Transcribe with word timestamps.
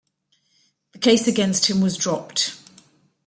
The 0.93 0.97
case 0.97 1.27
against 1.27 1.67
him 1.69 1.79
was 1.79 1.95
dropped. 1.95 2.55